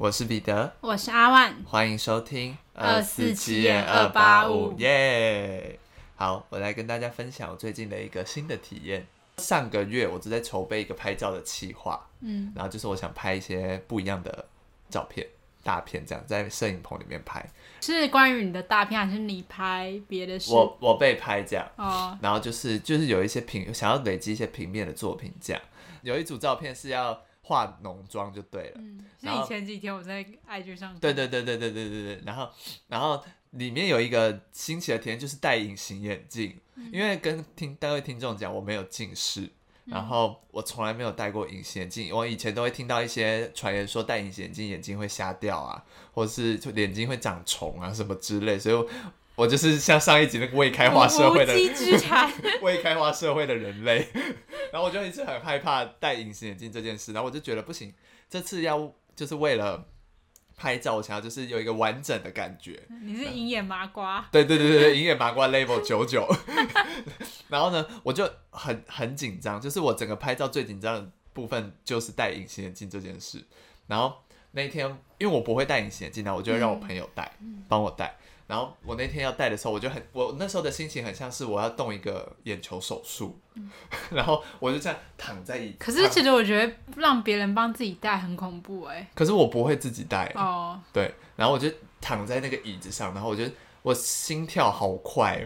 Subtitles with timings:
[0.00, 5.78] 我是彼得，我是阿万，欢迎收听二四七点二八五，耶！
[6.16, 9.06] 好，我来跟大家分享我最近的一个新的体验。
[9.36, 14.46] 上个月我正在筹备一个拍照的企划，嗯，然后就是我想拍一些不一样的
[14.88, 15.26] 照片，
[15.62, 17.46] 大片这样，在摄影棚里面拍。
[17.82, 20.50] 是关于你的大片，还是你拍别的事？
[20.50, 25.60] 我我被拍这样，哦，然后就是就是有一些平想要累积一些平面的作品这样，
[26.00, 27.20] 有一组照片是要。
[27.50, 32.48] 化浓妆就对了，嗯，是以前几天我在 IG 上，对对对对对对对对，然后
[32.86, 39.50] 然后里面有一个新奇的体验，就是戴隐形眼镜，嗯、因为跟听单位听众讲我没有近视，嗯、
[39.86, 48.88] 然后我从来没有戴过隐形眼镜，我以前都会听到一些传言说戴隐形眼镜眼睛会瞎掉啊，或者是就眼睛会长虫啊什么之类，所以我。
[49.36, 51.54] 我就是像上一集那个未开化社会的
[52.60, 54.06] 未开化社会的人类，
[54.72, 57.92] 然后我就一直很害怕戴隐形眼镜这件事，然后我就觉得不行，
[58.28, 59.86] 这次要就是为了
[60.56, 62.82] 拍照，我想要就是有一个完整的感觉。
[63.02, 64.28] 你是银眼麻瓜？
[64.30, 66.28] 对对对对对，银眼麻瓜 level 九九。
[67.48, 73.42] 然后呢，我就很很紧张，就是我整个拍照最紧张的部分就是戴隐形眼镜这件事。
[73.86, 74.86] 然后那一天，
[75.18, 77.32] 因为我不会戴隐形眼镜，然后我就让我朋友戴，
[77.68, 78.16] 帮、嗯、我戴。
[78.50, 83.70] 然后我那天要戴的时候，我就很，我那时候的心情很像是我要动一个眼球手术，嗯、
[84.10, 85.76] 然后我就这样躺在椅子。
[85.78, 89.08] 可是其实我觉得让别人帮自己戴很恐怖哎。
[89.14, 90.80] 可是我不会自己戴哦。
[90.92, 95.40] 对，然后我就躺在那个椅子上，然后我觉得我心跳好快。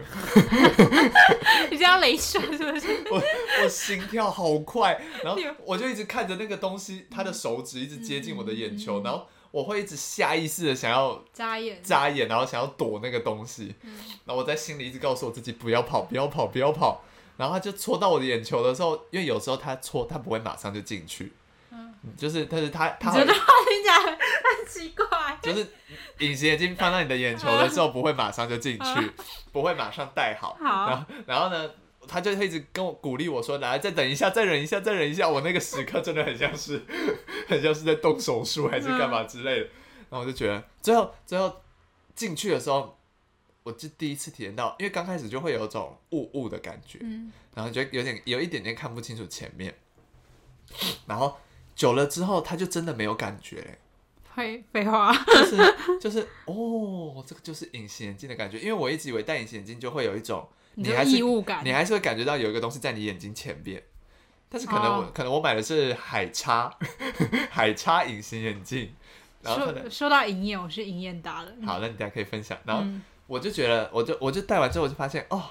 [1.69, 2.87] 你这样雷射是不是？
[3.13, 3.21] 我
[3.61, 9.27] 我心跳好快，然后我就一直看着那个东西，他的手指一直接近我的眼球，嗯、然后。
[9.55, 17.01] 我会一直下意识的想要眨眼，眨眼，然后想要躲那个东西，嗯、然后我在心里一直告诉我自己不要跑，不要跑，不要跑。
[17.37, 21.31] 然后他就戳到我的眼球的时候，因为有时候他戳，他不会马上就进去，
[21.71, 25.65] 嗯，就是，但是他他觉得听起来很奇怪，就是
[26.19, 29.13] 隐形眼镜放到你的眼球的时候不会马上就进去，嗯、
[29.53, 31.71] 不会马上戴好，好，然后然后呢？
[32.07, 36.81] 他就一直跟我鼓励我说：“来，再等一下，再忍一下，再忍一下。”我那个时刻真的很像是，
[37.47, 39.65] 很像是在动手术还是干嘛之类的。
[40.09, 41.61] 然后我就觉得，最后最后
[42.15, 42.97] 进去的时候，
[43.63, 46.99] 我就第一次体验到，因为刚开始就会有种雾雾的感觉，
[47.53, 49.75] 然后觉得有点有一点点看不清楚前面。
[51.07, 51.37] 然后
[51.75, 53.77] 久了之后，他就真的没有感觉。
[54.35, 58.59] 废废话，就是就是哦，这个就是隐形眼镜的感觉。
[58.59, 60.47] 因为我一直以为戴隐形眼镜就会有一种。
[60.75, 61.21] 你还是
[61.63, 63.81] 你还是会感觉到有一个东西在你眼睛前边，
[64.49, 66.71] 但是可能我、哦、可能我买的是海叉
[67.49, 68.93] 海叉隐形眼镜，
[69.41, 71.53] 然后说说到隐眼，我是隐眼达的。
[71.65, 72.57] 好，那你大家可以分享。
[72.65, 72.83] 然后
[73.27, 75.41] 我就觉得，我就我就戴完之后，我就发现哦，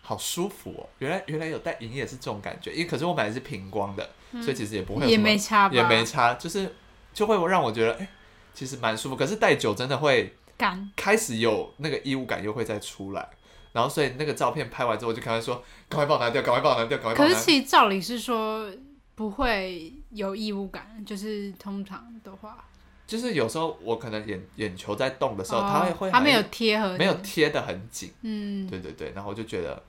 [0.00, 0.88] 好舒服哦！
[0.98, 6.74] 原来原来有戴隐眼是这种感觉，因为可是我买的是平光的，嗯、所以其实也不会也没差吧，也没差，就是
[7.12, 8.08] 就会让我觉得哎、欸，
[8.54, 9.16] 其实蛮舒服。
[9.16, 13.28] 可是戴久真的会干，开始有那个异物感又会再出来。
[13.72, 18.70] 然后，所以那个照片拍完之后，我就赶快说：“赶快帮我拿掉，赶快帮我拿掉，赶快帮我拿掉。”可是其实照理是说
[19.14, 22.64] 不会有异物感，就是通常的话，
[23.06, 28.12] 就是有时候我可能眼眼球在动的时候，哦、它会会它没有贴合，没有贴的很紧。
[28.20, 29.12] 嗯，对对对。
[29.14, 29.82] 然后我就觉得，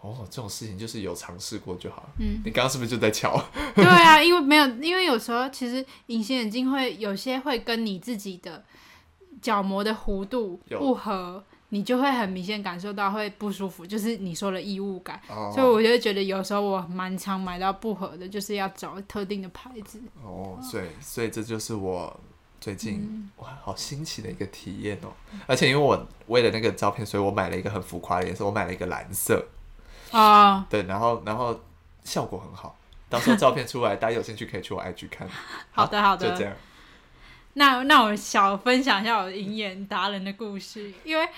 [0.00, 2.08] 哦，这种事情就是有尝试过就好。
[2.18, 3.38] 嗯，你刚刚是不是就在瞧？
[3.74, 8.64] 对啊，因为没有，因为有时候其实隐形眼镜会有些会跟你自己的
[9.42, 11.44] 角膜的弧度不合。
[11.72, 15.54] 你就会很明显感受到会不舒服，就是你说的异物感，oh.
[15.54, 20.00] 所以我就觉得有时候我蛮常买到不合的，就是要找特定的牌子。
[20.20, 22.18] 哦、oh，所以所以这就是我
[22.60, 25.12] 最近、嗯、哇好新奇的一个体验哦，
[25.46, 29.46] 而且因为我为了那个照片，所以我买了一个很浮夸的颜色，我买了一个蓝色。
[30.10, 30.64] 啊，oh.
[30.68, 31.60] 对，然后然后
[32.02, 32.76] 效果很好，
[33.08, 35.28] 到时候照片出来，大家有兴趣可以去我 IG 看。
[35.70, 36.52] 好，的，好的，就这样。
[37.54, 41.28] 那那我小分享一下我的隐眼达人的故事，因为。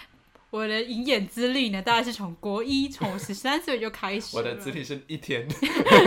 [0.53, 4.37] 我的隐眼资历呢，大概是从国一，从我十三岁就开始。
[4.37, 5.49] 我的资历是一天。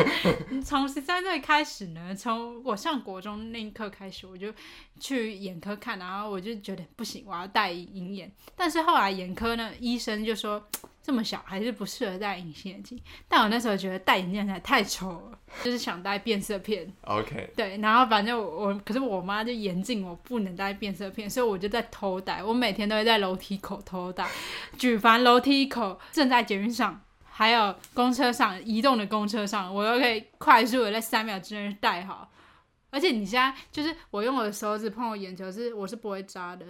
[0.63, 4.53] 从十三岁开始呢，从我上国中那一刻开始，我就
[4.99, 8.31] 去眼科看，然后我就觉得不行，我要戴隐眼。
[8.55, 10.63] 但是后来眼科呢，医生就说。
[11.05, 16.91] 这么小还是不适合戴隐形眼镜，但我那时候觉得戴眼镜太丑了，就是想戴变色片。
[17.01, 17.51] OK。
[17.55, 22.43] 对，然后反正我，我可是我妈就严禁我不能戴变色片，所以我就在偷戴。
[22.43, 24.29] 我每天都会在楼梯口偷戴，
[24.77, 32.29] 举凡楼梯口、正在捷运上，还有公车上、移动的公车上，我都可以快速的在三秒之内戴好。
[32.91, 36.65] 而且你现在就是我用我的手指碰我眼球是我是不会扎的，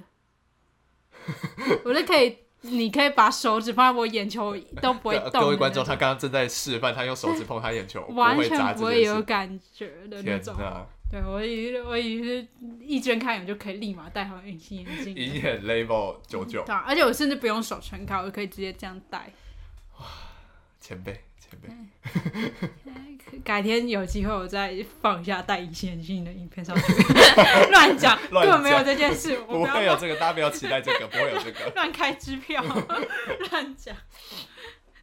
[1.84, 2.44] 我就可以。
[2.71, 5.41] 你可以把手指放在我眼球都不会动。
[5.41, 10.56] 各位观众，他刚刚正在示范，他用手指碰他眼球，完全不会有感觉的那种。
[11.12, 12.47] 对，我以我以是
[12.81, 16.63] 一睁开眼就可以立马戴好隐形眼镜，隐眼 level 九九。
[16.65, 19.31] 对，而且我甚至不用手撑开，我可以直接这样戴。
[20.00, 20.06] 哇，
[20.79, 21.69] 前辈前辈。
[23.44, 26.94] 改天有机会我再放一下戴隐形眼镜的影片上去，
[27.72, 32.64] 乱讲讲，根本没有这件事，不会有这个，大家不要期待这个，不会有这个， 乱开支票，
[33.52, 33.96] 乱讲，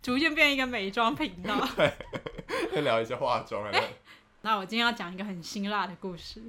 [0.02, 1.92] 逐渐变一个美妆频道，对，
[2.74, 3.82] 再聊一些化妆，欸，
[4.42, 6.42] 那我今天要讲一个很辛辣的故事。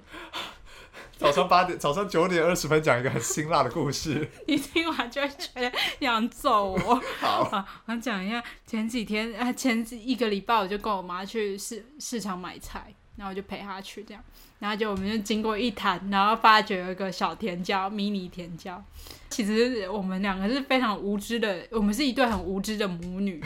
[1.17, 5.71] 早上八点，早上九点二十分讲一个很辛辣的故事， 你听完就会觉得
[6.01, 7.01] 想揍我。
[7.19, 14.21] 好，好，我讲一下前几天啊，前几一个礼拜我就跟我妈去市市场买菜，然后我就陪她去这样，
[14.59, 18.83] 然后就我们就经过一摊，然后发觉有一个小甜椒，迷你甜椒。
[19.29, 23.41] 其实我们两个是非常无知的，我们是一对很无知的母女。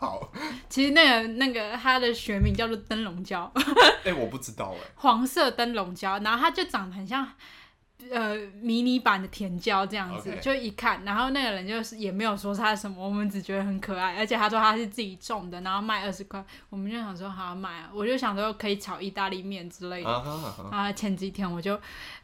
[0.00, 0.30] 好，
[0.68, 3.50] 其实那个那个它的学名叫做灯笼椒，
[4.04, 7.28] 哎、欸，我不知道哎，黄色灯笼椒，然后它就长得很像，
[8.08, 20.70] 呃，迷你版的甜椒这样子.就一看，然后那个人就是也没有说它是什么，我们只觉得很可爱，而且他说他是自己种的，然后卖二十块，我们就想说好买啊，我就想说可以炒意大利面之类的，uh.
[20.70, 21.76] 然后前几天我就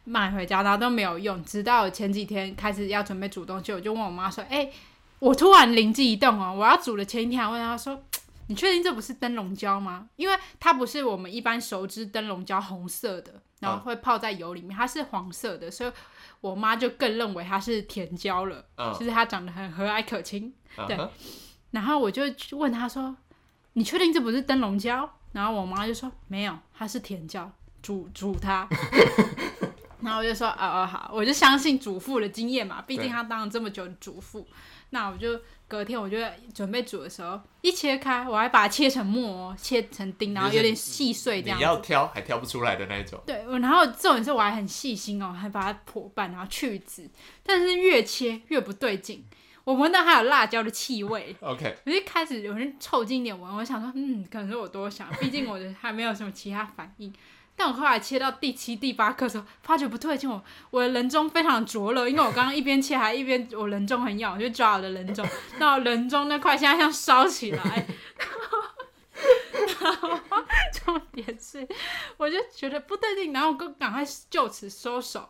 [0.04, 4.72] 买回家，然后都没有用，直到前几天开始要准备煮东西，我就问我妈说，哎、欸。
[5.20, 8.02] 我突然灵机一动哦，我要煮的前一天还问他说
[8.48, 10.08] ：“你确定这不是灯笼椒吗？
[10.16, 15.92] 因为它不是我们一般熟知灯笼椒红色的，然后会泡在油里面，它是黄色的，所以
[16.42, 18.62] 我妈就更认为它是甜椒了。
[18.76, 20.52] 嗯，就是它长得很和蔼可亲。
[20.86, 20.98] 对，
[21.70, 22.22] 然后我就
[22.52, 23.16] 问他说
[23.72, 27.50] ：‘你确定这不是灯笼椒？’然后我妈就说：‘没有，它是甜椒，
[27.80, 28.68] 煮煮它。
[30.02, 34.46] ’然后我就说：‘哦哦好，我就相信主妇的经验嘛，毕竟她当了这么久的主妇。’
[34.94, 36.16] 那我就隔天，我就
[36.54, 41.58] 准备煮的时候，一切开，我还把它切成末，切成丁，然后有点细碎这样。
[41.58, 43.20] 你要挑还挑不出来的那一种。
[43.26, 47.10] 对，然后这种是我还很细心哦，还把它破半，然后去籽。
[47.42, 49.24] 但是越切越不对劲，
[49.64, 51.34] 我闻到还有辣椒的气味。
[51.42, 51.76] OK。
[51.84, 57.12] 我一开始有人凑近一点闻，我想说，嗯，可能是我多想，毕竟我的还没有什么其他反应。
[57.56, 65.24] 但我后来切到第七、第八颗的时候，发觉不对劲，我我的人中非常灼热，因为我刚刚一边切还一边我人中很痒，我就抓我的人中，
[65.58, 67.86] 那我人中那块现在像烧起来，
[69.80, 70.18] 然后
[70.72, 71.66] 重点是，
[72.16, 75.28] 我就觉得不对劲，然后我赶快就此收手，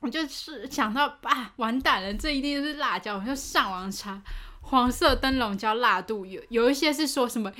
[0.00, 4.22] 我就是想到啊，完蛋了，这一定是辣椒，我就上网查
[4.66, 7.52] 黄色灯笼椒辣度有有一些是说什么。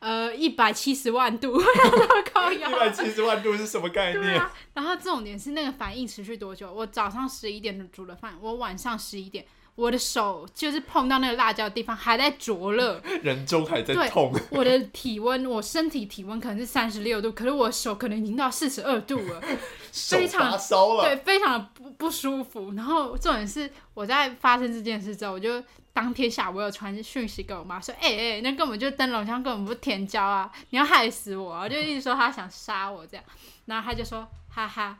[0.00, 4.36] 呃，一百七十万度， 一百七十万度是什么概念？
[4.36, 6.72] 啊、然后重点是那个反应持续多久？
[6.72, 14.34] 我早上十一点煮了饭，我晚上十一点，我的手就是碰到那个辣椒的地方还在灼热， 人中还在痛。
[14.50, 19.40] 我的体温，我身体体温可能是三十六度，可是我手可能已经到四十二度了，
[19.94, 22.72] 非常烧了，对，非常的不不舒服。
[22.72, 25.62] 然后重点是我在发生这件事之后，我就。
[25.92, 30.50] 当天下午我有传讯息给我妈说，哎、欸、哎、欸，那根本就灯笼椒，根本不是甜椒啊！
[30.70, 33.24] 你要害死我，啊就一直说他想杀我这样，
[33.66, 34.98] 然后他就说哈哈，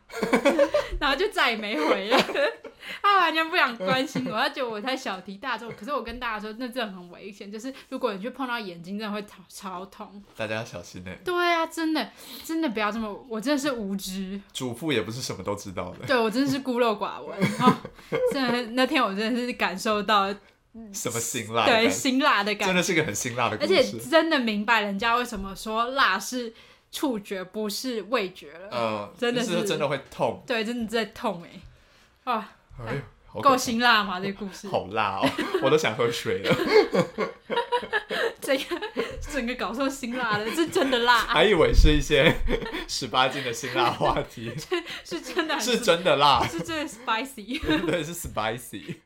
[1.00, 2.18] 然后就再也没回了，
[3.02, 5.70] 他完全不想关心我，他觉得我太小题大做。
[5.70, 11.18] 可是我跟大家说，那真的很危险，就是如果你去碰到眼睛，真的会超超痛，大家要小心呢、欸。
[11.24, 12.10] 对啊，真的
[12.44, 14.38] 真的不要这么，我真的是无知。
[14.52, 16.06] 主妇也不是什么都知道的。
[16.06, 17.38] 对，我真的是孤陋寡闻。
[17.60, 17.76] 哦，
[18.30, 20.34] 真的那天我真的是感受到。
[20.92, 21.66] 什么辛辣？
[21.66, 23.74] 对，辛辣的感觉，真的是个很辛辣的故事。
[23.74, 26.52] 而且真的明白人家为什么说辣是
[26.90, 28.68] 触觉，不是味觉了。
[28.72, 30.42] 嗯，真的是真的会痛。
[30.46, 32.32] 对，真的在痛哎！
[32.32, 32.52] 啊，
[32.86, 32.94] 哎
[33.34, 34.20] 呦，够辛辣吗？
[34.20, 35.28] 这个故事好辣哦，
[35.62, 36.54] 我都想喝水了。
[38.40, 38.64] 整个
[39.20, 41.18] 整个搞错辛辣的，是真的辣。
[41.26, 42.34] 还以为是一些
[42.88, 44.52] 十八禁的辛辣话题，
[45.04, 47.60] 是真的，是真的辣，是真的 spicy。
[47.86, 48.96] 对，是 spicy。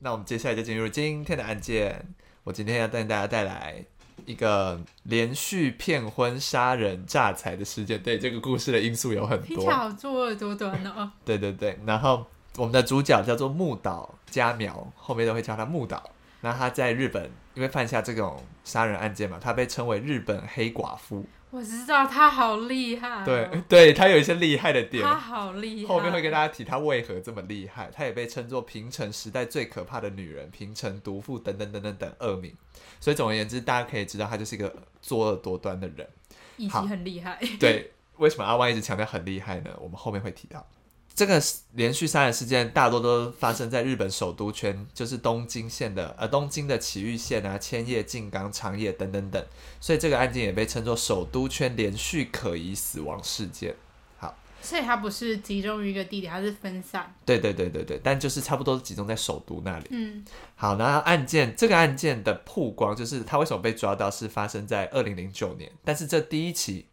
[0.00, 2.14] 那我们接下来就进入今天的案件。
[2.42, 3.84] 我今天要带大家带来
[4.24, 8.02] 一个连续骗婚、杀人、诈财的事件。
[8.02, 11.12] 对，这个故事的因素有很多，听起来好作恶多端哦。
[11.24, 12.26] 对对对，然后
[12.56, 16.02] 我们的主角叫做木岛佳苗，后面都会叫他木岛。
[16.40, 21.26] 那他在日本因为犯下这种杀人案件嘛，他被称为日本黑寡妇。
[21.50, 25.92] 我知道他好厉害，哦，对， 对他有一些厉害的点，他好厉害。
[25.92, 27.90] 后面会跟大家提他为何这么厉害。
[27.92, 32.54] 他也被称作平成时代最可怕的女人、平成毒妇等等等等等恶名。
[33.00, 36.08] 所以总而言之，大家可以知道他就是一个作恶多端的人，
[36.56, 37.38] 以及很厉害。
[37.58, 39.70] 对，为什么阿万一直强调很厉害呢？
[39.80, 40.64] 我们后面会提到。
[41.12, 41.42] 这个
[41.74, 49.44] 连续杀人事件大多都发生在日本首都圈，就是东京县的呃东京的埼玉县啊、千叶、静冈、长野等等等，
[49.80, 53.76] 所以这个案件也被称作首都圈连续可疑死亡事件。
[54.16, 57.14] 好，所以它不是集中于一个地点，它是分散。
[57.26, 59.88] 对对对对对，但就是差不多集中在首都那里。
[59.90, 60.24] 嗯，
[60.54, 66.86] 好，那案件这个案件的曝光，就是他为什么被抓到，是发生在二零零九年，但是这第一起。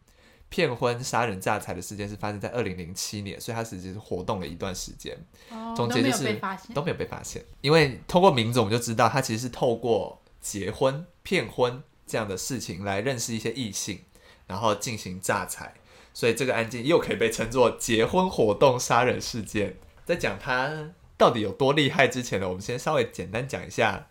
[0.49, 5.17] 骗婚、杀人、诈财的事件是发生在二零零七年，所以他实际是活动了一段时间。
[5.49, 7.43] 哦，总结就是都没有被发现，都没有被发现。
[7.61, 13.99] 因为通过名字我们就知道，他其实是透过结婚、骗婚这样的事情来认识一些异性，
[14.45, 15.73] 然后进行诈财，
[16.13, 19.77] 所以这个案件又可以被称作结婚活动杀人事件。
[20.05, 24.07] 在讲他到底有多厉害之前呢，我们先稍微简单讲一下，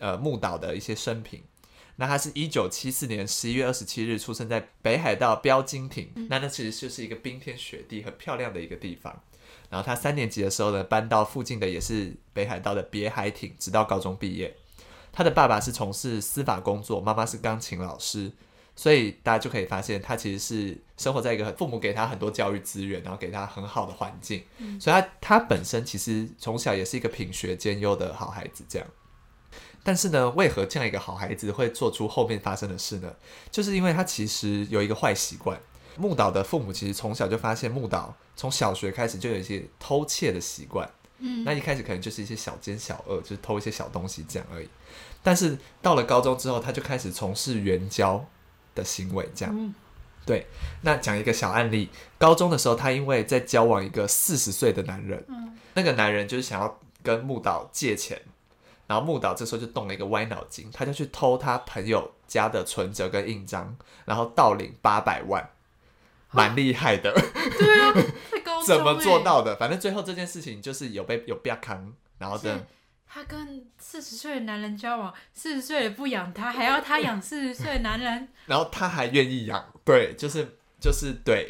[0.00, 1.42] 呃，木岛的一些生平。
[2.00, 9.20] 那他是一九七四年十一月二十七日出生在北海道标津町，嗯、那那其实就是一个冰天雪地、很漂亮的一个地方。
[9.68, 14.54] 然后他三年级的时候呢，搬到附近的也是北海道的别海町，直到高中毕业。
[15.10, 18.30] 他的爸爸是从事司法工作，妈妈是钢琴老师，
[18.76, 28.86] 所以大家就可以发现，他其实是生活在一个父母给他很多教育资源，然后给他很好的环境，嗯、所以他他本身其实从小也是一个品学兼优的好孩子，这样。
[29.88, 33.10] 但是呢，为何这样一个好孩子会做出后面发生的事呢？
[33.50, 35.58] 就是因为他其实有一个坏习惯。
[35.96, 40.86] 木岛的父母其实从小就发现木岛从小学开始就有一些偷窃的习惯。
[41.20, 44.68] 嗯，那一开始可能就是一些小奸小恶，就是偷一些小东西这样而已。
[45.22, 48.22] 但是到了高中之后，他就开始从事援交
[48.74, 49.54] 的行为，这样。
[49.58, 49.74] 嗯，
[50.26, 50.46] 对。
[50.82, 58.20] 那讲一个小案例，高中的时候，他因为在交往一个四十岁的男人，嗯，那个男人就是想要跟木岛借钱。
[58.88, 63.76] 然后木岛这时候就动了一个歪脑筋，他就去偷他朋友家的存折跟印章，
[64.06, 65.50] 然后盗领八百万，
[66.32, 67.12] 蛮厉害的。
[67.12, 67.92] 对啊，
[68.30, 69.54] 太高 怎么做到的？
[69.56, 72.66] 反正最后这件事情就是有被有被扛，然后的
[73.06, 81.46] 他跟四十岁的男人交往，四十岁也不养他，还要他养四十岁的男人， 然后他还愿意养，对，就是就是对，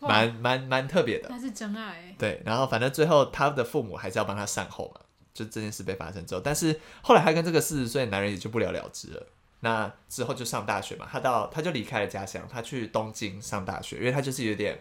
[0.00, 1.28] 蛮蛮蛮特别的。
[1.30, 2.14] 那是真爱。
[2.18, 5.00] 对，然后反正最后他的父母还是要帮他善后嘛。
[5.34, 9.26] 就这件事被发生之后，但是后来他跟这个四十岁的男人也就不了了之了。
[9.60, 14.78] 那之后就上大学嘛，他到他就离开了家乡，他去东京上大学，因为他就是有点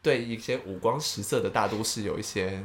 [0.00, 2.64] 对一些五光十色的大都市有一些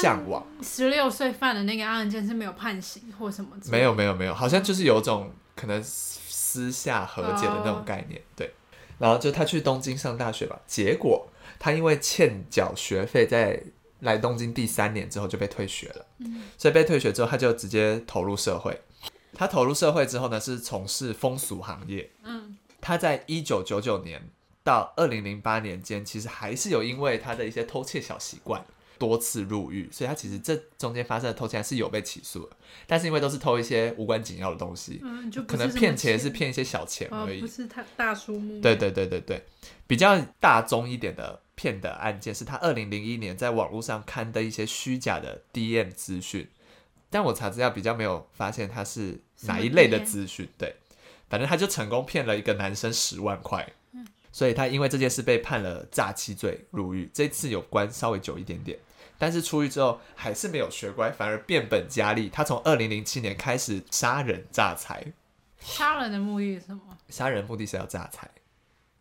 [0.00, 0.46] 向往。
[0.62, 3.50] 十六岁犯的那个案件是没有判刑或什么？
[3.68, 8.20] 没有没有没有，好像就是有种可能私下和解的那种概念。
[8.20, 8.36] Oh.
[8.36, 8.54] 对，
[8.98, 13.60] 然后就他去东京上大学吧，结果他因为欠缴学费在。
[14.04, 18.80] 来东京第三年之后就被退学了，嗯、所以被退学之后他就直接投入社会。
[19.32, 22.08] 他投入社会之后呢，是从事风俗行业。
[22.22, 24.30] 嗯，他在一九九九年
[24.62, 28.64] 到二零零八年间，其实还是有因为他的一些偷窃小习惯
[28.96, 32.56] 多次入狱，所以他其实这中间发生的偷窃还是有被起诉的。
[32.86, 38.60] 但是因为都是偷一些无关紧要的东西，嗯，就可能骗钱是骗一些小钱而已，哦、不是他大数目。
[38.60, 39.44] 对对对对对，
[39.86, 41.40] 比较大宗一点的。
[41.54, 46.48] 骗的案件是他二零零一年在网络上刊的一些虚假的 DM 资讯，
[47.10, 50.48] 但我查资料比较没有发现他是哪一类的资讯。
[50.58, 50.76] 对，
[51.28, 57.10] 反正他就成功骗了一个男生十万块，嗯，所以他因为这件事被判了诈欺罪入狱。
[57.14, 58.78] 这次有关稍微久一点点，
[59.16, 62.28] 但是出狱之后还是没有学乖，反而变本加厉。
[62.28, 65.12] 他从二零零七年开始杀人诈财。
[65.60, 66.82] 杀人的目的是什么？
[67.08, 68.28] 杀人目的是要诈财。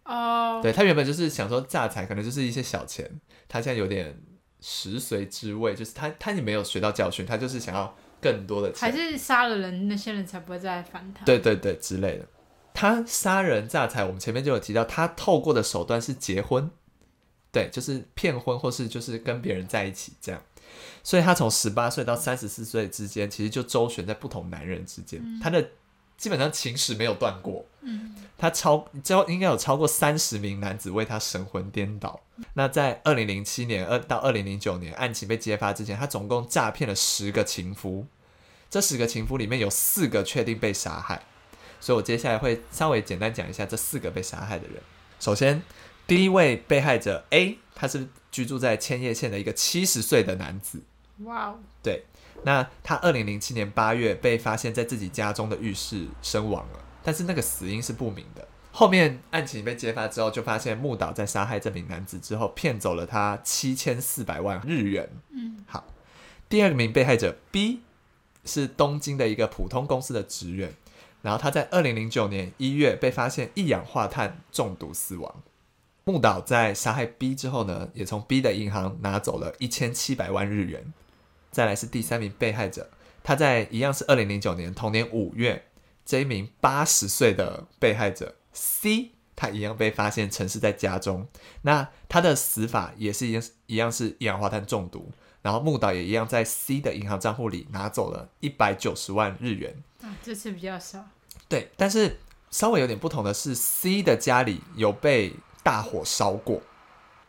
[0.06, 3.10] 哦，对，他原本就是想说诈财，可能就是一些小钱，
[3.48, 4.22] 他现在有点
[4.60, 11.24] 食髓知味，就是他他也没有学到教训，他就是想要更多的钱，还是杀了人那些人才不会再来烦他。
[11.24, 12.28] 对对对，之类的。
[12.74, 16.70] 他杀人诈财，我们前面就有提到，他透过的手段是结婚，
[17.52, 20.42] 对，就是骗婚或是就是跟别人在一起这样，
[21.02, 25.66] 所以他从十八岁到三十四岁之间，其实就周旋在不同男人之间，嗯、他的。
[26.16, 32.20] 基本上情史没有断过，嗯，他超交应该有超过三十名男子为他神魂颠倒。
[32.56, 38.06] 那在二零零七年二到二零零九年案情被揭发之前，他总共诈骗了十个情夫，
[38.70, 41.24] 这十个情夫里面有四个确定被杀害，
[41.80, 44.82] 所以我接下来会稍微简单讲一下这四个被杀害的人。
[45.20, 45.62] 首先，
[46.06, 50.82] 第一位被害者 A，他是居住在千叶县的一个七十岁的男子。
[51.20, 52.06] 哇哦，对。
[52.46, 58.48] 那他二零零七年八月被发现在自己家中的浴室身亡了，但是那个死因是不明的。
[58.72, 65.10] 后面案情被揭发之后，就发现木岛在杀害这名男子之后，骗走了他七千四百万日元。
[65.30, 65.86] 嗯，好。
[66.50, 67.82] 第二名被害者 B
[68.46, 70.74] 是东京的一个普通公司的职员，
[71.22, 75.44] 然后他在二零零九年一月被发现一氧化碳中毒死亡。
[76.06, 80.92] 木岛在杀害 B 之后呢，也从 B 的银行拿走了一千七百万日元。
[81.50, 82.90] 再来是第三名被害者，
[83.24, 85.64] 他在一样是二零零九年同年五月，
[86.06, 91.28] 这一名八十岁的被害者 C，他一样被发现沉尸在家中。
[91.62, 95.12] 那他的死法也是一样，一样是一氧化碳中毒。
[95.42, 99.84] 然后木岛也一样在 C 的银行账户里拿走了一百九十万日元。
[100.02, 101.06] 啊，这次比较少。
[101.50, 102.20] 对，但是
[102.50, 106.62] 稍微有点不同的是，C 的家里有被大火烧过。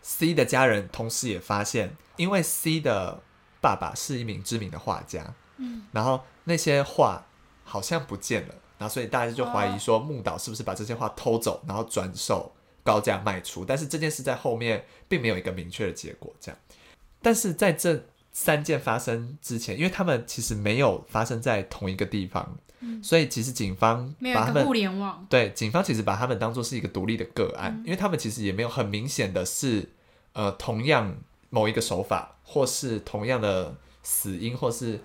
[0.00, 3.22] C 的家人同时也发现，因为 C 的
[3.60, 7.26] 爸爸是一名知名的画家，嗯，然后那些画
[7.64, 8.54] 好像不见了，
[8.84, 13.64] 然后所以大家就怀疑说木岛是不是把这些画偷走，然后转手高价卖出。
[13.64, 16.60] 但是这件事在后面并没有一个明确的结果，这样。
[17.22, 25.26] 但是在这三件发生之前，因为他们其实没有发生在同一个地方，嗯、所以其实警方把他们没有互联网。
[25.30, 29.88] 对，警方其实把他们当做是一个独立的个案，嗯、因为他们其实也没有很明显的是，
[30.34, 31.16] 呃，同样
[31.48, 35.00] 某一个手法，或是同样的死因，或是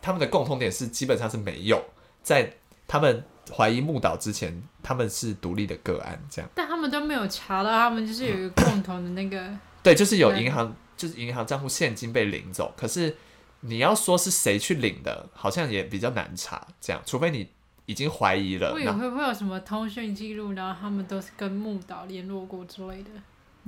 [0.00, 1.82] 他们的共同点是基本上是没有
[2.22, 2.54] 在
[2.88, 3.24] 他们
[3.56, 6.50] 怀疑木岛之前，他们是独立的个案这样。
[6.56, 9.48] 但他们都没有查到，他们就是有一个共同的那个。
[9.84, 10.74] 对，就是有银行。
[10.98, 13.16] 就是银行账户现金被领走，可是
[13.60, 16.60] 你要说是谁去领的，好像也比较难查。
[16.80, 17.48] 这样，除非你
[17.86, 18.74] 已经怀疑了。
[18.74, 23.10] 会有会不会有什么通讯记录，然后他们都是跟木岛联络过之类的？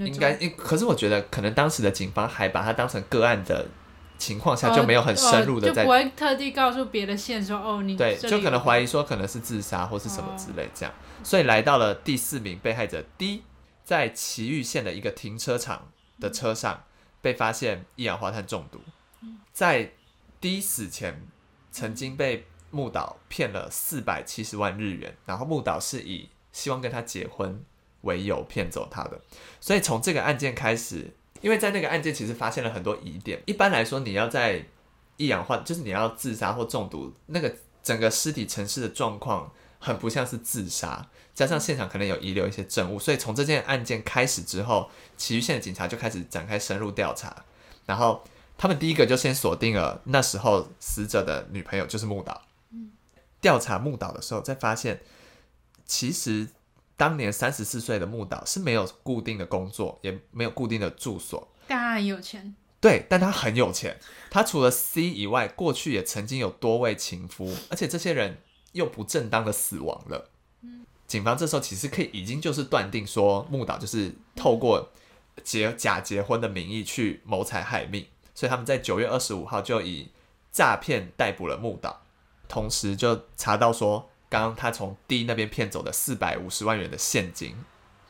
[0.05, 3.65] 应该，可是我觉得可能当时的警方还把它当成个案的
[4.21, 10.95] 情况下，就没有很深入的在，哦哦、就不会特地告诉别的线说哦，你对，就可能怀疑说可能是自杀或是什么之类这样。
[10.95, 13.43] 哦、所以来到了第四名被害者 D，
[13.83, 15.89] 在埼玉县的一个停车场
[16.21, 16.75] 的车上。
[16.75, 16.87] 嗯
[17.23, 18.81] 被发现一氧化碳中毒，
[19.53, 19.93] 在
[20.41, 21.29] D 死前
[21.71, 27.63] 曾经被木岛骗了四百七十万日元，然后木岛是以希望跟他结婚
[28.01, 29.21] 为由骗走他的。
[29.61, 33.43] 所以从这个案件开始，因为在那个案件其实发现了很多疑点。
[33.47, 34.65] 一般来说，你要在
[35.17, 41.09] 一氧化，就是你要自杀或中毒，那个整个尸体陈尸的状况很不像是自杀。
[41.35, 47.45] 加上现场可能有遗留一些证物，所以从这件案件开始之后，埼玉县的警察就开始展开深入调查。
[47.87, 48.23] 然后
[48.59, 52.43] 他们第一个就先锁定了那时候死者的女朋友，就是木岛。
[53.41, 55.01] 调查木岛的时候，才发现
[55.87, 56.49] 其实
[57.01, 61.49] 当年三十四岁的木岛是没有固定的工作，也没有固定的住所。
[61.67, 62.55] 但他很有钱。
[62.79, 63.99] 对，但他很有钱。
[64.31, 70.29] 他除了 C 以外，过去也曾经有多位情夫，而且这些人又不正当的死亡了。
[71.07, 74.93] 警方这时候其实可以已经就是断定说木岛就是透过
[75.43, 80.11] 结假结婚的名义去谋财害命，所以他们在九月二十五号就以
[80.53, 82.03] 诈骗逮捕了木岛，
[82.47, 87.55] 同时就查到说刚刚他从 D 那边骗走的四百五十万元的现金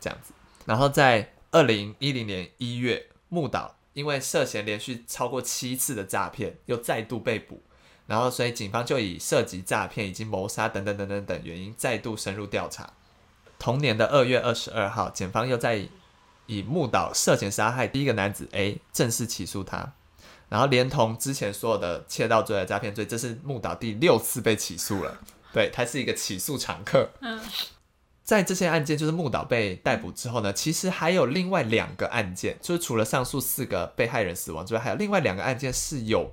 [0.01, 0.33] 这样子，
[0.67, 7.61] 然后在二零一零年一月，木岛因为涉嫌连续超过七次的诈骗，又再度被捕。
[8.07, 12.93] 然后，所以警方就以涉及诈骗以及谋杀等等等等等原因，再度深入调查。
[13.57, 15.87] 同年的二月二十二号，检方又在
[16.47, 19.93] 以木岛涉嫌杀害第一个男子 A 正式起诉他，
[20.49, 25.21] 然后连同之前所有的窃盗罪和诈骗罪，这是木岛第六次被起诉了。
[25.53, 27.11] 对，他是一个起诉常客。
[27.21, 27.41] 嗯，
[28.23, 36.33] 在这些案件就是木岛被逮捕之后呢，其实还有另外两个案件，就是除了上述四个被害人死亡之外，还有另外两个案件是有。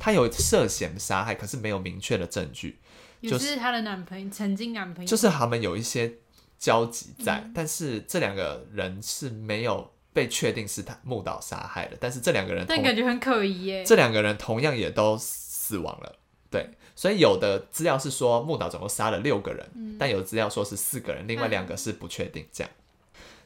[0.00, 2.80] 他有涉嫌杀害，可是没有明确的证据。
[3.22, 6.12] 就是她的男朋友，曾经男朋友，就是他们有一些
[6.58, 11.96] 交集在，嗯、但是这两个人是没有被确定是他木岛杀害的。
[12.00, 13.84] 但是这两个人，但感觉很可疑耶。
[13.84, 16.16] 这两个人同样也都死亡了，
[16.56, 16.70] 对。
[16.94, 22.46] 所以有的资料是说木岛总共杀了六个人，嗯、但有的资料说是四个人，另外两个是不确定。
[22.50, 22.70] 这样，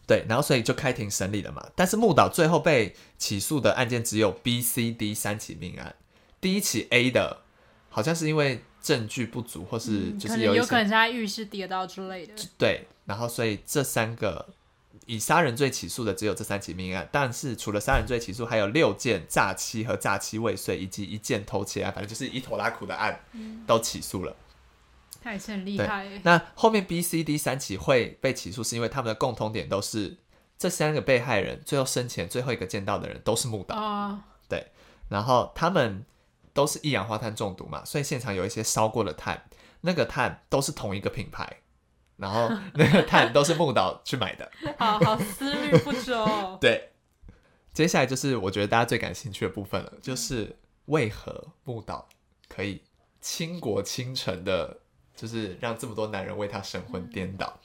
[0.06, 0.24] 对。
[0.28, 1.68] 然后所以就开庭审理了嘛。
[1.74, 5.96] 但是木岛最后被起诉的案件只有 B、C、D 三起命案。
[6.40, 7.38] 第一起 A 的，
[7.88, 12.32] 好像是因为证据不足，或是就是有、嗯、可能有可能是他浴室跌倒之类的。
[12.56, 14.48] 对，然后所以这三个
[15.10, 24.36] 以杀人罪起诉的只有这三起命案，但是除了杀人罪起诉，还有六件诈欺和诈欺未遂，以及一件偷窃案，反正就是一拖拉苦的案、嗯、都起诉了。
[25.22, 26.08] 他也是很厉害。
[26.22, 30.16] 那后面 B、C、D 三起会被起诉，是因为他们的共同点都是
[30.58, 33.76] 这三个被害人最后生前最后一个见到的人都是木岛。
[33.76, 34.68] 哦、对，
[35.08, 36.04] 然后他们。
[36.52, 39.44] 都是一氧化碳中毒嘛，所以现场有一些烧过的碳，
[39.82, 41.58] 那个碳都是同一个品牌，
[42.20, 46.58] 然后那个碳都是木岛去买的， 好好思虑不周。
[46.60, 46.90] 对，
[47.72, 50.56] 接下来就是我觉得大家最感兴趣的部分了，就是
[50.86, 52.06] 为何木岛
[52.48, 52.82] 可以
[53.20, 54.78] 倾国倾城的，
[55.16, 57.58] 就是让这么多男人为她神魂颠倒。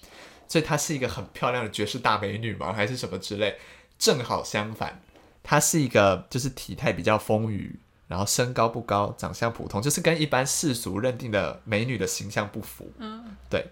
[0.47, 2.71] 所以她是一个很漂亮的绝世大美女吗？
[2.71, 3.57] 还是什么之类？
[3.97, 5.01] 正好相反，
[5.43, 7.75] 她是一个就是体态比较丰腴，
[8.07, 12.91] 然后身高不高，长相普通，就是跟一般世俗认定的美女的形象不符。
[12.99, 13.67] 嗯，对。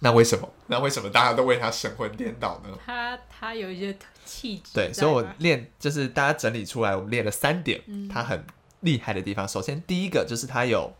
[0.00, 0.48] 那为什么？
[0.66, 2.78] 那为什么大家都为他神魂颠倒呢？
[2.84, 4.70] 他他有一些气质。
[4.74, 8.44] 对，所以我练就是大家整理出来，我们练了三点，他很
[8.80, 9.48] 厉害的地方。
[9.48, 10.92] 首先，第一个就是他有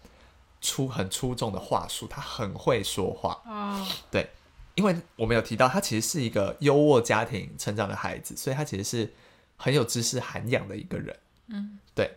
[0.61, 3.40] 出很出众的话术，他很会说话。
[3.46, 4.30] 哦，对，
[4.74, 9.12] 因为我们有提到，他其实是一个优渥家庭成长的孩子，所以他其实是
[9.56, 11.16] 很有知识涵养的一个人。
[11.48, 12.16] 嗯，对，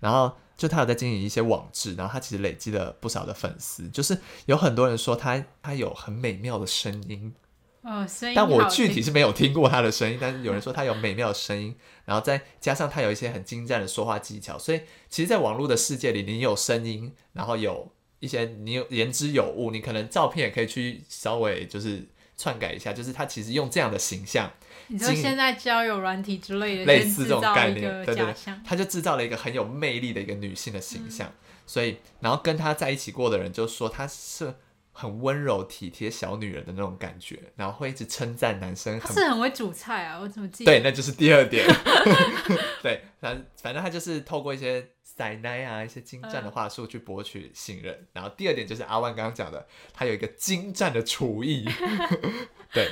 [0.00, 0.36] 然后。
[0.62, 3.88] 就他有在经营一些网志，然后他其实累积了不少的粉丝。
[3.88, 7.34] 就是有很多人说他他有很美妙的声音，
[7.80, 8.34] 哦，声音。
[8.36, 22.06] 但我具体是没有听过他的声音，但是有人说他有美妙的声音，然后再加上他有一些很精湛的说话技巧，所以其实，在网络的世界里，你有声音，然后有一些你有言之有物，你可能照片也可以去稍微就是
[22.42, 24.50] 篡改一下，就是他其实用这样的形象。
[24.88, 28.34] 你说现在交友软体之类的，类似这种概念，对对对，
[28.66, 31.34] 他就制造了一个很有魅力的一个女性的形象，嗯、
[31.66, 34.52] 所以然后跟他在一起过的人就说她是
[34.90, 40.72] 很温柔体贴小女人的那种感觉，然后会一直称赞男生很，他是很会煮菜啊，我怎么记得？
[40.72, 41.64] 对，那就是第二点，
[42.82, 44.84] 对，反反正他就是透过一些
[45.16, 51.68] 塞奶啊，一些精湛的话术去博取信任，嗯、然后第二点就是阿万刚刚讲的，他有一个精湛的厨艺，
[52.72, 52.88] 对，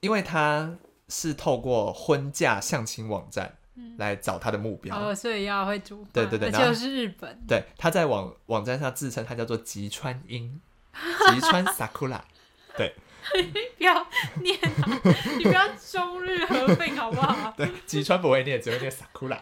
[0.00, 0.76] 因为他。
[1.10, 3.56] 是透过婚嫁相亲网站
[3.96, 10.60] 来找他的目标，哦，所以要会煮饭，对对对，就是日本，对，他在网网站上自称他叫做吉川英，
[10.92, 12.20] 吉川 Sakura，
[12.76, 12.94] 对，
[13.78, 14.06] 不要
[14.42, 14.54] 念，
[15.38, 17.54] 你不要中日合并好不好？
[17.56, 19.38] 对，吉川不会念，只会念 Sakura，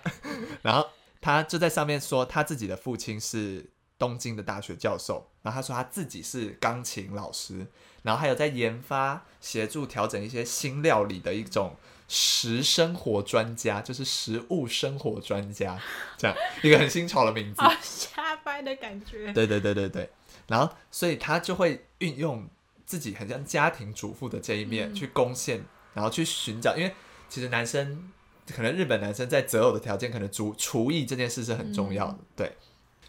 [0.62, 0.88] 然后
[1.26, 7.66] 他就在上面说他自己的父亲是东京的大学教授，然后他说他自己是钢琴老师。
[8.04, 11.74] 然后还有在研发、协助调整一些新料理的一种
[12.06, 15.76] 食生活专家，就是食物生活专家，
[16.16, 17.58] 这样一个很新潮的名字。
[17.60, 19.32] 好瞎掰的感觉。
[19.32, 20.08] 对对对对对。
[20.46, 22.48] 然后，所以他就会运用
[22.84, 26.94] 自己很像家庭主妇的这一面去攻陷，嗯、然后去寻找，因为
[27.28, 28.12] 其实男生
[28.54, 32.52] 可能日本男生在择偶的条件，可能厨厨艺这件事是很重要的，嗯、对。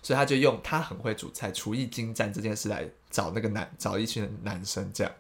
[0.04, 5.12] 所以他就用他很会煮菜、厨艺精湛这件事来找那个男，找一群男生这样，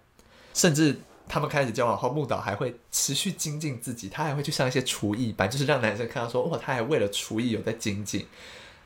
[0.53, 8.25] 甚至他们开始交往后，木岛还会持续精进自己，他还会去上一些厨艺班，就是让男生看到说，哇，他还为了厨艺有在精进。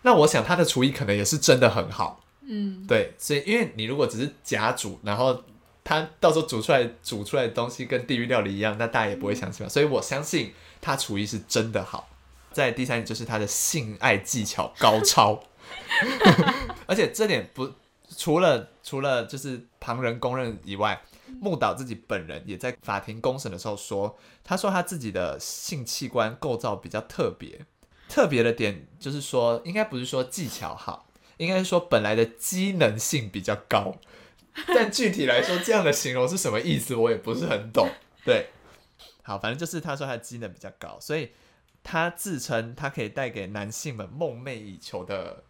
[0.01, 5.43] 那我想他的厨艺可能也是真的很好，嗯，对，所以因为你如果只是假煮，然后
[5.83, 9.69] 他到时候煮出来煮出来的东西跟地狱料理一样，那大家也不会相信嘛。
[9.69, 12.09] 所以我相信他厨艺是真的好。
[12.51, 15.41] 在第三点就是他的性爱技巧高超。
[16.85, 17.71] 而且这点不
[18.17, 21.01] 除了除了就是旁人公认以外，
[21.39, 27.65] 木岛自己本人也在法庭公审的时候说，他说他自己的性器官构造比较特别，
[28.09, 33.95] 特别的点就是说，应该不是说技巧好，应该是说本来的机能性比较高。
[34.67, 37.87] 但具体来说，这样的形容是什么意思，我也不是很懂。
[38.25, 38.49] 对，
[39.23, 41.31] 好，反正就是他说他的机能比较高，所以
[41.83, 45.43] 他自称他可以带给男性们梦寐以求的。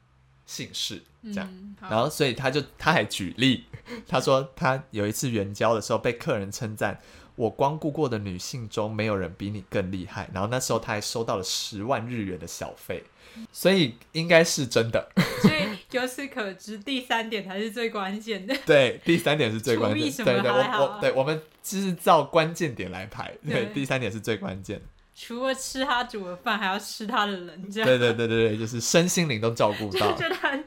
[0.43, 3.63] 姓氏这样，嗯、然后所以他就他还举例，
[4.05, 6.99] 他说他有一次援交的时候被客人称赞，
[7.36, 10.29] 我光顾过的女性中没有人比你更厉害。
[10.34, 13.05] 然后那时候他还收到了十万日元的小费，
[13.53, 15.10] 所以应该是真的。
[15.41, 18.56] 所以由此可知，第三点才是最关键的。
[18.65, 20.23] 对，第三点是最关键的。
[20.25, 23.34] 对对，我我对我们就是照关键点来排。
[23.43, 24.82] 对，对第三点是最关键。
[25.13, 27.88] 除了吃他煮的饭，还要吃他的人，这样。
[27.88, 30.08] 对对对对对，就是身心灵都照顾到。
[30.10, 30.65] 我觉得很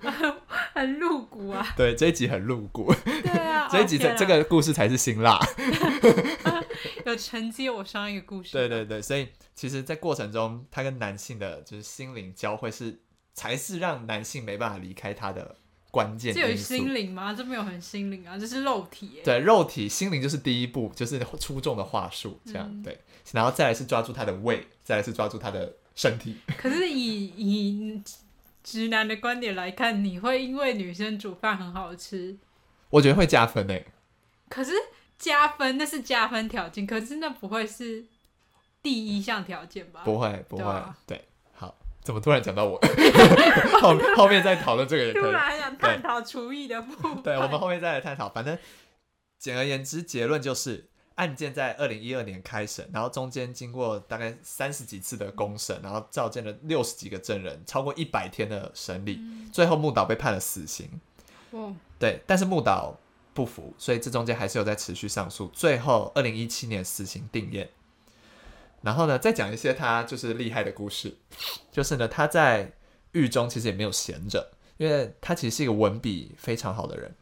[0.00, 0.34] 很
[0.74, 1.66] 很露骨啊。
[1.76, 2.94] 对，这一集很露骨。
[3.04, 3.66] 对啊。
[3.72, 5.40] 这一集这这个故事才是辛辣。
[7.06, 8.52] 有承接我上一个故事。
[8.52, 13.00] 对对对，所以其实，在过程中，他跟男性的就是心灵交汇，是
[13.38, 15.54] 才是让男性没办法离开他的
[15.92, 16.34] 关键。
[16.34, 17.32] 这有心灵吗？
[17.32, 19.20] 这没有很心灵啊，这是肉体。
[19.22, 22.98] 对，肉体心灵就是第一步，就是出众的话术，这样、嗯、对。
[23.30, 26.36] 然后再来是抓住他的胃，再来是抓住他的身体。
[26.58, 28.02] 可是以以
[28.64, 32.36] 直男的观点来看，你会因为女生煮饭很好吃，
[32.90, 33.86] 我觉得会加分诶。
[34.48, 34.72] 可是
[35.16, 38.06] 加分那是加分条件，可是那不会是
[38.82, 40.02] 第一项条件吧？
[40.04, 41.27] 不会不会，对，啊、对。
[42.08, 42.80] 好，怎么突然讲到我？
[43.80, 45.22] 后后面再讨论这个也可以。
[45.22, 47.22] 突然想探讨厨艺的部分。
[47.22, 48.28] 对，我们后面再来探讨。
[48.28, 48.56] 反正
[49.38, 50.88] 简而言之，结论就是。
[51.18, 60.88] 案件在二零一二年开审，然后中间经过大概三十几次的公审，然后召见了六十几个证人，超过一百天的审理，嗯、最后木岛被判了死刑。
[61.50, 62.96] 哦、对，但是木岛
[63.34, 65.48] 不服，所以这中间还是有在持续上诉。
[65.48, 67.66] 最后，二零一七年死刑定谳。
[68.82, 71.16] 然后呢，再讲一些他就是厉害的故事，
[71.72, 72.72] 就是呢，他在
[73.12, 77.14] 狱中其实也没有闲着，因为他其实是一个文笔非常好的人。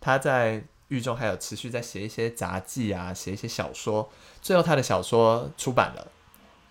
[0.00, 4.10] 他在狱中还有持续在写一些杂记啊，写一些小说。
[4.40, 6.10] 最后，他的小说出版了，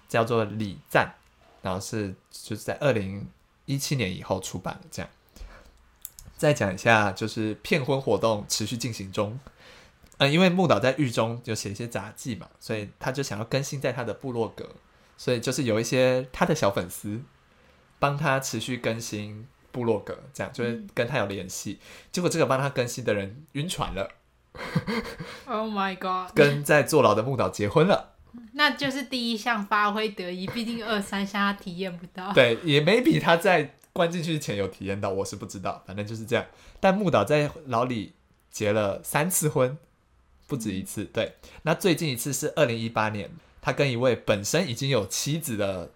[0.07, 1.13] 叫做《礼赞》，
[1.61, 3.27] 然后是就是在二零
[3.65, 4.87] 一七年以后出版的。
[4.89, 5.11] 这样，
[6.37, 9.39] 再讲一下，就是骗婚活动持续进行中。
[10.19, 14.67] 嗯，因为木岛在狱中有写一些杂记嘛，所以他就想要更新在他的部落格，
[15.17, 17.21] 所以就是有一些他的小粉丝
[17.99, 21.79] 帮他持续更新部落格，这样就是跟他有联系。
[22.11, 24.09] 结果这个帮他更新的人晕船了，
[25.47, 26.35] Oh my god！
[26.35, 28.15] 跟在坐牢的木岛结婚了，
[28.55, 32.33] 那就是第一项发挥得宜，毕竟二三项他体验不到。
[32.33, 36.45] 对，也没比他在关进去前有体验到，我是不知道，反正就是这样。
[36.81, 38.11] 但木岛在牢里
[38.51, 39.77] 结了三次婚。
[40.49, 41.35] 不止一次，对。
[41.61, 43.29] 那最近一次是二零一八年，
[43.61, 45.91] 他跟一位本身已经有妻子的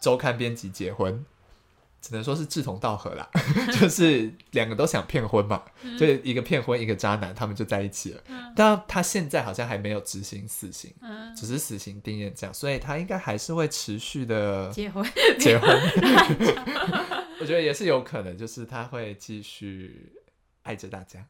[0.00, 1.24] 周刊编辑结婚，
[2.02, 3.30] 只能说是志同道合啦，
[3.80, 5.62] 就是两个都想骗婚嘛，
[5.98, 8.22] 就一个骗婚，一个渣男，他们就在一起了。
[8.56, 10.92] 但他现在好像还没有执行死刑，
[11.36, 15.02] 只是死刑定谳这样，所以他应该还是会持续的结婚，
[15.38, 15.70] 结婚。
[17.40, 20.12] 我觉得也是有可能，就是他会继续
[20.62, 21.26] 爱着大家。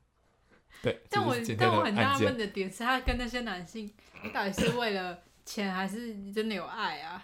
[0.82, 3.90] 对， 但我但我很纳闷的点是，他跟那些男性
[4.32, 7.22] 到底是为了钱，还是真的有爱啊？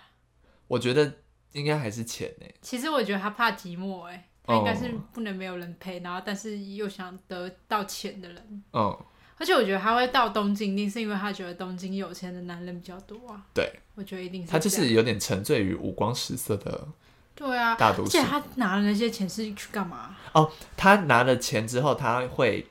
[0.66, 1.12] 我觉得
[1.52, 2.46] 应该还是钱呢。
[2.62, 8.62] 其实我觉得他怕寂寞，哎，他应该是不能没有人陪，然后但是又想得到钱的人。
[8.72, 8.96] 嗯，
[9.36, 13.44] 而且我觉得他会到东京，一定是因为他觉得东京有钱的男人比较多啊。
[13.52, 14.50] 对，我觉得一定是。
[14.50, 16.88] 他就是有点沉醉于五光十色的。
[17.34, 18.18] 对啊，大都市。
[18.18, 20.16] 而且他拿了那些钱是去干嘛？
[20.34, 22.66] 哦，他拿了钱之后，他会。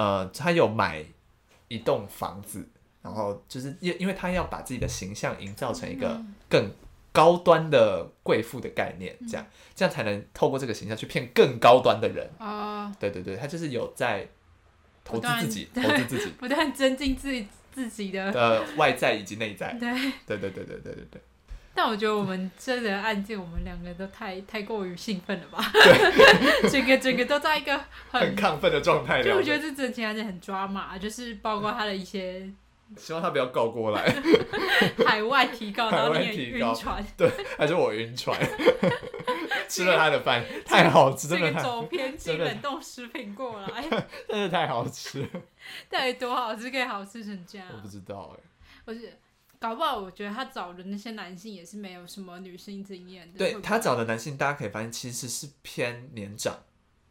[0.00, 1.04] 呃他有买
[1.68, 2.66] 一栋房子
[3.02, 6.70] 然后就是因因为他要把自己的形象营造成一个更
[7.12, 12.30] 高端的贵妇的概念这样这样才能透过这个形象去骗更高端的人。
[12.98, 14.26] 对对对他就是有在
[15.04, 16.30] 投资自己投资自己。
[16.38, 19.76] 不断增进自己自己的呃外在以及内在。
[19.80, 19.92] 对
[20.26, 21.20] 对对对对对对。
[21.82, 25.64] 但我觉得我们这个案件，我们两个都太太过于兴奋了吧？
[25.72, 27.74] 对， 整个整个都在一个
[28.10, 29.22] 很，很亢奋的状态。
[29.22, 32.46] 就我觉得这整件案件很抓马，就是包括他的一些，
[32.98, 34.14] 希望他不要告过来。
[35.06, 38.38] 海外提告，然后你也晕船，对，还是我晕船。
[39.66, 41.62] 吃了他的饭，太好吃，真的。
[41.62, 43.82] 走偏寄冷冻食品过来，
[44.28, 45.26] 真的太好吃。
[45.88, 47.66] 到底多好吃，可以好吃成这样？
[47.74, 48.40] 我不知道哎。
[48.84, 49.10] 我是。
[49.60, 53.38] 搞不好，我觉得他找的那些男性也是没有什么女性经验的。
[53.38, 56.58] 对，他找的男性，大家可以发现其实是偏年长，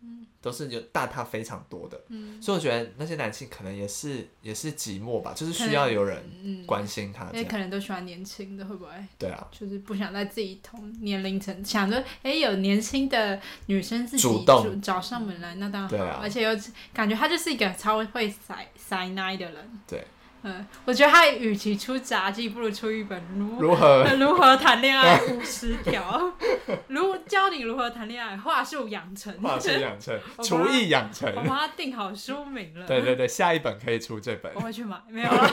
[0.02, 8.92] 嗯，都是有大他非常多的，嗯，所以我觉得那些男性可能也是也是寂寞吧，就是需要有人关心他，也可能都喜欢年轻的，会不会？
[9.20, 14.82] 对啊，就是不想在自己同年龄层，想着哎有年轻的女生自己主动。
[14.82, 16.50] 找上门来，那当然好，而且又
[16.92, 20.04] 感觉他就是一个超会塞塞奶的人，对。
[20.44, 26.32] 嗯， 我觉得他与其出杂技，不如出一本如如何 如何谈恋爱五十条，
[26.88, 32.88] 如教你如何谈恋爱，话术养成，话术养成，厨艺养成，我帮他定好书名了。
[32.88, 34.52] 对对对，下一本可以出这本。
[34.56, 35.52] 我会去买，没有了，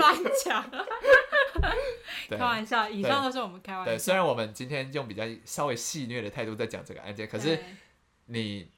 [0.00, 0.64] 乱讲。
[2.28, 3.90] 开玩笑，以上都是我们开玩笑。
[3.90, 7.58] 对，虽然我们今天用比较稍微戏谑的态度在讲这个案件，可是
[8.26, 8.68] 你。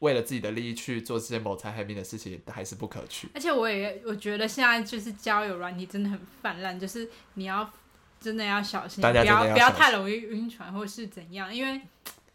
[0.00, 3.28] 为了自己的利益去做这些谋财害命的事情，还是不可取。
[3.34, 7.70] 而且我也我觉得现在就是交友软体真的很泛滥，就是你要
[8.20, 11.80] 真的要小心，不要不要太容易晕船或是怎样，因为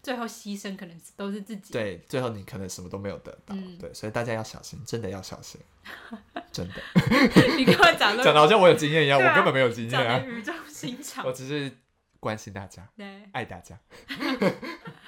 [0.01, 1.71] 最后牺牲可能都是自己。
[1.71, 3.55] 对，最后你可能什么都没有得到。
[3.55, 5.61] 嗯、对，所以大家要小心，真的要小心，
[6.51, 6.75] 真的。
[7.55, 10.17] 你跟我讲的 讲的好像我有经验一样，啊、我根本没有经验啊。
[10.19, 11.71] 语重心长，我只是
[12.19, 13.79] 关心大家，对，爱大家。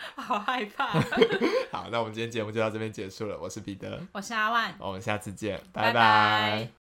[0.15, 0.87] 好害怕。
[1.71, 3.37] 好，那我们今天节目就到这边结束了。
[3.39, 5.93] 我是彼得，我是阿万，我们下次见，拜拜。
[5.93, 6.82] 拜拜。